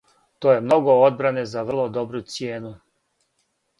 То 0.43 0.53
је 0.53 0.61
много 0.69 0.95
одбране 1.09 1.43
за 1.53 1.65
врло 1.67 1.85
добру 2.01 2.23
цијену. 2.37 2.73